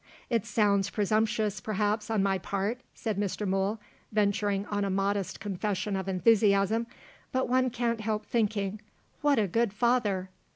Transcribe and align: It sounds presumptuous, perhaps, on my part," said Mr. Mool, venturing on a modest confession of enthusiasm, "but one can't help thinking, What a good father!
It 0.31 0.47
sounds 0.47 0.89
presumptuous, 0.89 1.61
perhaps, 1.61 2.09
on 2.09 2.23
my 2.23 2.39
part," 2.39 2.79
said 2.95 3.19
Mr. 3.19 3.47
Mool, 3.47 3.79
venturing 4.11 4.65
on 4.65 4.83
a 4.83 4.89
modest 4.89 5.39
confession 5.39 5.95
of 5.95 6.07
enthusiasm, 6.09 6.87
"but 7.31 7.47
one 7.47 7.69
can't 7.69 8.01
help 8.01 8.25
thinking, 8.25 8.81
What 9.21 9.37
a 9.37 9.45
good 9.45 9.71
father! 9.71 10.31